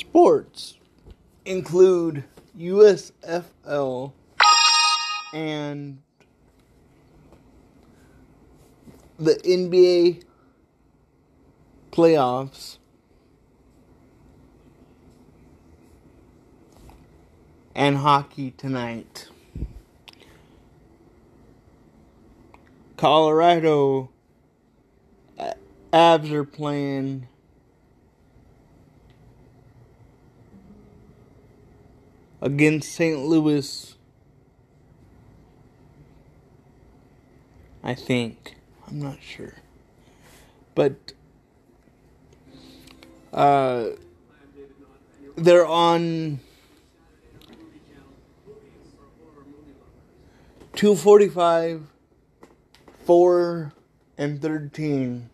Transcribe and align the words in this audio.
Sports 0.00 0.78
include 1.44 2.24
USFL 2.58 4.12
and 5.34 6.00
the 9.18 9.34
NBA 9.34 10.22
playoffs 11.92 12.78
and 17.74 17.98
hockey 17.98 18.52
tonight. 18.52 19.28
Colorado 22.96 24.08
Avs 25.92 26.30
are 26.30 26.44
playing 26.44 27.28
against 32.40 32.92
St. 32.92 33.18
Louis. 33.18 33.94
I 37.82 37.94
think. 37.94 38.56
I'm 38.86 39.00
not 39.00 39.18
sure. 39.22 39.54
But 40.74 41.12
uh, 43.32 43.90
they're 45.36 45.66
on 45.66 46.40
245, 50.74 51.86
4, 53.04 53.72
and 54.18 54.42
13. 54.42 55.30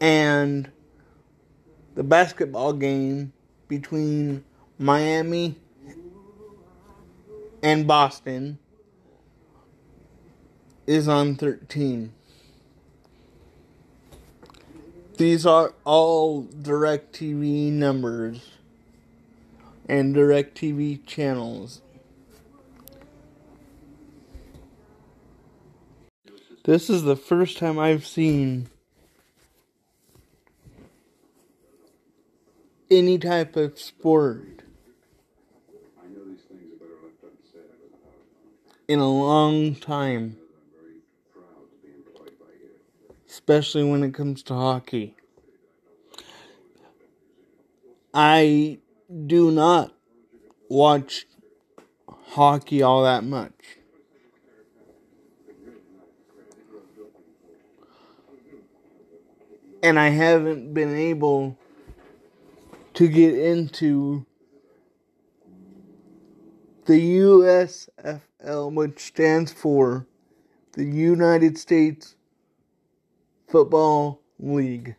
and 0.00 0.70
the 1.94 2.02
basketball 2.02 2.72
game 2.72 3.32
between 3.68 4.44
Miami 4.78 5.56
and 7.62 7.86
Boston 7.86 8.58
is 10.86 11.06
on 11.06 11.36
13. 11.36 12.12
These 15.20 15.44
are 15.44 15.74
all 15.84 16.44
DirecTV 16.44 17.72
numbers 17.72 18.52
and 19.86 20.16
DirecTV 20.16 21.04
channels. 21.04 21.82
This 26.64 26.88
is 26.88 27.02
the 27.02 27.16
first 27.16 27.58
time 27.58 27.78
I've 27.78 28.06
seen 28.06 28.70
any 32.90 33.18
type 33.18 33.56
of 33.56 33.78
sport 33.78 34.62
in 38.88 38.98
a 38.98 39.06
long 39.06 39.74
time. 39.74 40.38
Especially 43.30 43.84
when 43.84 44.02
it 44.02 44.12
comes 44.12 44.42
to 44.42 44.54
hockey. 44.54 45.14
I 48.12 48.80
do 49.24 49.52
not 49.52 49.94
watch 50.68 51.26
hockey 52.08 52.82
all 52.82 53.04
that 53.04 53.22
much. 53.22 53.52
And 59.80 59.96
I 59.96 60.08
haven't 60.08 60.74
been 60.74 60.94
able 60.96 61.56
to 62.94 63.06
get 63.06 63.38
into 63.38 64.26
the 66.86 67.18
USFL, 67.18 68.72
which 68.72 68.98
stands 68.98 69.52
for 69.52 70.08
the 70.72 70.84
United 70.84 71.56
States 71.56 72.16
Football 73.50 74.20
League. 74.38 74.94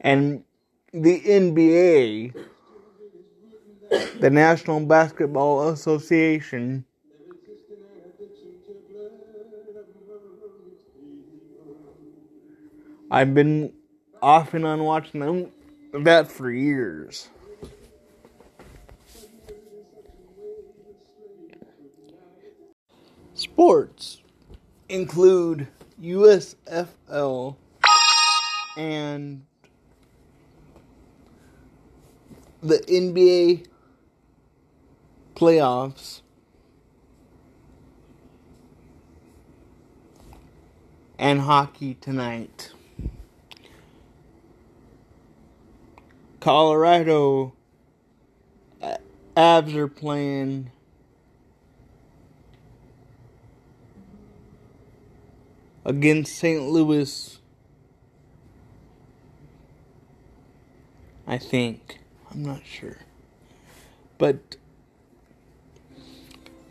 And 0.00 0.44
the 0.92 1.20
NBA, 1.20 2.34
the 4.20 4.30
National 4.30 4.80
Basketball 4.80 5.68
Association, 5.70 6.84
I've 13.10 13.34
been 13.34 13.72
off 14.20 14.52
and 14.52 14.66
on 14.66 14.84
watching 14.84 15.20
them 15.20 15.50
that 15.92 16.30
for 16.30 16.50
years. 16.50 17.30
Sports 23.58 24.22
include 24.88 25.66
USFL 26.00 27.56
and 28.76 29.44
the 32.62 32.78
NBA 32.78 33.66
playoffs 35.34 36.20
and 41.18 41.40
hockey 41.40 41.94
tonight. 41.94 42.70
Colorado 46.38 47.54
Avs 49.36 49.74
are 49.74 49.88
playing 49.88 50.70
against 55.88 56.36
St. 56.36 56.62
Louis. 56.62 57.38
I 61.26 61.38
think. 61.38 61.98
I'm 62.30 62.44
not 62.44 62.60
sure. 62.66 62.98
But 64.18 64.56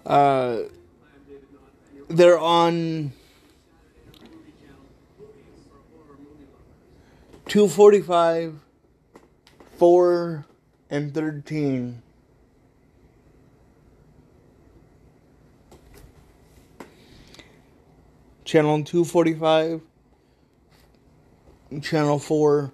uh, 0.06 0.59
they're 2.07 2.38
on 2.38 3.12
245 7.47 8.59
4 9.77 10.45
and 10.91 11.13
13. 11.13 12.03
Channel 18.47 18.83
245, 18.85 19.81
Channel 21.81 22.17
4, 22.17 22.71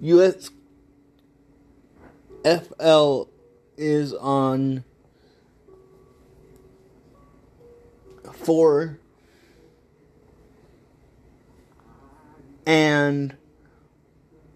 US 0.00 0.50
FL 2.42 3.24
is 3.76 4.14
on 4.14 4.82
4 8.32 8.98
and 12.66 13.36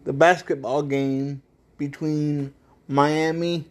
the 0.04 0.12
basketball 0.14 0.82
game 0.82 1.42
between 1.76 2.54
Miami 2.88 3.66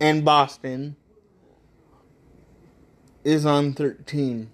and 0.00 0.24
Boston 0.24 0.96
is 3.24 3.46
on 3.46 3.72
13. 3.72 4.50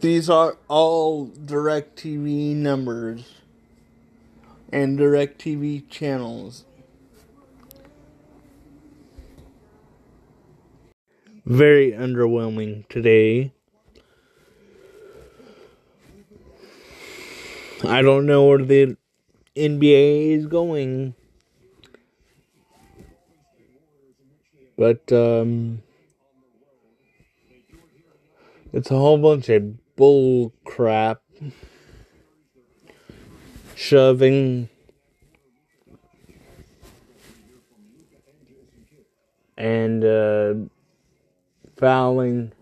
These 0.00 0.30
are 0.30 0.56
all 0.68 1.26
DirecTV 1.26 2.54
numbers 2.54 3.34
and 4.72 4.96
DirecTV 4.96 5.88
channels. 5.88 6.64
Very 11.44 11.90
underwhelming 11.90 12.86
today. 12.88 13.52
I 17.82 18.00
don't 18.00 18.24
know 18.24 18.46
where 18.46 18.58
the 18.58 18.96
NBA 19.56 20.30
is 20.36 20.46
going. 20.46 21.16
But 24.76 25.10
um 25.10 25.82
it's 28.72 28.92
a 28.92 28.96
whole 28.96 29.18
bunch 29.18 29.48
of 29.48 29.74
bull 29.98 30.54
crap. 30.64 31.20
Shoving 33.74 34.68
and 39.56 40.04
uh, 40.04 40.54
fouling 41.76 42.52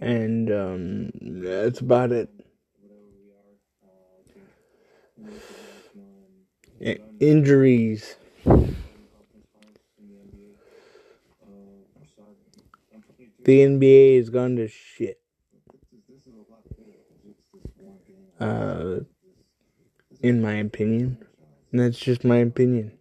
and 0.00 0.50
um, 0.50 1.10
that's 1.42 1.80
about 1.80 2.12
it. 2.12 2.30
Injuries. 7.20 8.16
The 13.48 13.62
NBA 13.62 14.18
is 14.18 14.28
gone 14.28 14.56
to 14.56 14.68
shit. 14.68 15.22
Uh, 18.38 18.98
in 20.22 20.42
my 20.42 20.56
opinion. 20.56 21.16
And 21.72 21.80
that's 21.80 21.98
just 21.98 22.24
my 22.24 22.36
opinion. 22.36 22.97